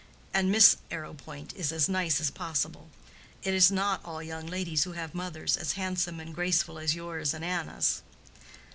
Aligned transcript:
And 0.33 0.49
Miss 0.51 0.77
Arrowpoint 0.89 1.53
is 1.53 1.71
as 1.71 1.87
nice 1.87 2.19
as 2.19 2.31
possible. 2.31 2.89
It 3.43 3.53
is 3.53 3.69
not 3.69 4.03
all 4.03 4.23
young 4.23 4.47
ladies 4.47 4.83
who 4.83 4.93
have 4.93 5.13
mothers 5.13 5.55
as 5.57 5.73
handsome 5.73 6.19
and 6.19 6.33
graceful 6.33 6.79
as 6.79 6.95
yours 6.95 7.35
and 7.35 7.45
Anna's." 7.45 8.01